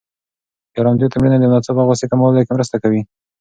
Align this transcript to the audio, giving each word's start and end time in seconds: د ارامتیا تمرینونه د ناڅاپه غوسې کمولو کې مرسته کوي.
د 0.71 0.73
ارامتیا 0.81 1.07
تمرینونه 1.11 1.39
د 1.41 1.45
ناڅاپه 1.53 1.83
غوسې 1.87 2.05
کمولو 2.11 2.45
کې 2.45 2.55
مرسته 2.57 2.75
کوي. 2.83 3.01